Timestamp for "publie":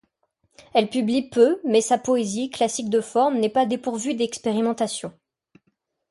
0.89-1.29